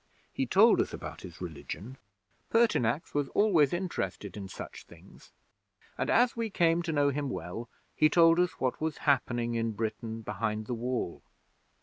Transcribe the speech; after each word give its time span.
He 0.33 0.47
told 0.47 0.81
us 0.81 0.93
about 0.93 1.21
his 1.21 1.39
religion 1.41 1.99
(Pertinax 2.49 3.13
was 3.13 3.27
always 3.35 3.71
interested 3.71 4.35
in 4.35 4.47
such 4.47 4.85
things), 4.85 5.31
and 5.95 6.09
as 6.09 6.35
we 6.35 6.49
came 6.49 6.81
to 6.81 6.91
know 6.91 7.09
him 7.09 7.29
well, 7.29 7.69
he 7.95 8.09
told 8.09 8.39
us 8.39 8.53
what 8.59 8.81
was 8.81 8.97
happening 9.05 9.53
in 9.53 9.73
Britain 9.73 10.21
behind 10.23 10.65
the 10.65 10.73
Wall. 10.73 11.21